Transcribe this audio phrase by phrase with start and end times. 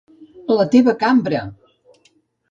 [0.59, 1.41] La teva cambra!